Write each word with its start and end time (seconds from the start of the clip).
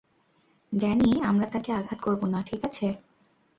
Danny, 0.71 1.11
আমরা 1.21 1.45
তাকে 1.45 1.69
আঘাত 1.73 1.99
করবো 2.01 2.25
না, 2.27 2.39
ঠিক 2.43 2.61
আছে? 2.65 2.87